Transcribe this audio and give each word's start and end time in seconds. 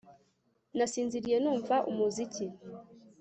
Nasinziriye 0.77 1.37
numva 1.43 1.75
umuziki 1.91 2.45